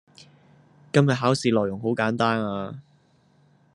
[0.91, 2.81] 今日考試內容好簡單呀